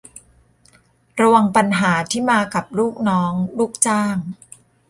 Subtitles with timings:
[1.21, 4.15] ระวังปัญหาที่มากับลูกน้องลูกจ้าง